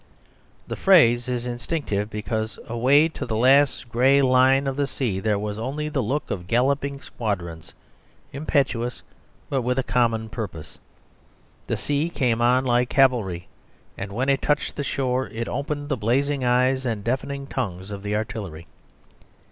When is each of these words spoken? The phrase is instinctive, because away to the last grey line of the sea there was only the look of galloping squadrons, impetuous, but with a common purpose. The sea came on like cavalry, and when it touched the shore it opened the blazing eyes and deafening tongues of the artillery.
The 0.67 0.75
phrase 0.75 1.29
is 1.29 1.45
instinctive, 1.45 2.09
because 2.09 2.57
away 2.65 3.07
to 3.09 3.23
the 3.23 3.35
last 3.35 3.87
grey 3.87 4.19
line 4.19 4.65
of 4.65 4.75
the 4.75 4.87
sea 4.87 5.19
there 5.19 5.37
was 5.37 5.59
only 5.59 5.89
the 5.89 6.01
look 6.01 6.31
of 6.31 6.47
galloping 6.47 6.99
squadrons, 7.01 7.75
impetuous, 8.33 9.03
but 9.47 9.61
with 9.61 9.77
a 9.77 9.83
common 9.83 10.27
purpose. 10.27 10.79
The 11.67 11.77
sea 11.77 12.09
came 12.09 12.41
on 12.41 12.65
like 12.65 12.89
cavalry, 12.89 13.47
and 13.95 14.11
when 14.11 14.27
it 14.27 14.41
touched 14.41 14.75
the 14.75 14.83
shore 14.83 15.27
it 15.27 15.47
opened 15.47 15.87
the 15.89 15.97
blazing 15.97 16.43
eyes 16.43 16.83
and 16.83 17.03
deafening 17.03 17.45
tongues 17.45 17.91
of 17.91 18.01
the 18.01 18.15
artillery. 18.15 18.65